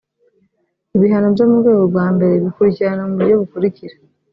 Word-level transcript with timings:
ibihano 0.95 1.27
byo 1.35 1.45
mu 1.49 1.55
rwego 1.61 1.81
rwa 1.89 2.05
mbere 2.15 2.33
bikurikirana 2.43 3.03
ku 3.09 3.15
buryo 3.17 3.35
bukurikira 3.41 3.95